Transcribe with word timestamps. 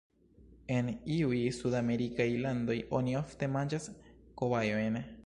En 0.77 0.87
iuj 1.15 1.41
sudamerikaj 1.57 2.27
landoj 2.47 2.79
oni 3.01 3.15
ofte 3.23 3.51
manĝas 3.59 3.89
kobajojn. 4.43 5.03